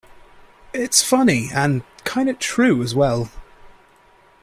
It's 0.73 1.03
funny, 1.03 1.51
and 1.53 1.83
kinda 2.05 2.33
true 2.33 2.81
as 2.81 2.95
well! 2.95 3.29